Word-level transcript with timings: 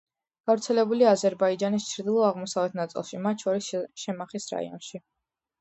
გავრცელებულია 0.51 1.11
აზერბაიჯანის 1.17 1.85
ჩრდილო-აღმოსავლეთ 1.91 2.79
ნაწილში, 2.81 3.21
მათ 3.27 3.47
შორის 3.47 3.71
შემახის 4.07 4.51
რაიონში. 4.57 5.07